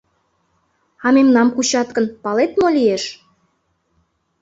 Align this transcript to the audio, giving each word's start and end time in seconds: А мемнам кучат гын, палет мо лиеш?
А 1.05 1.07
мемнам 1.15 1.47
кучат 1.55 1.89
гын, 1.95 2.05
палет 2.23 2.51
мо 2.59 2.67
лиеш? 2.77 3.03